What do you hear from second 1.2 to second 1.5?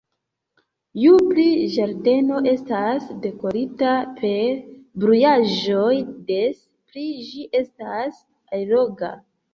pli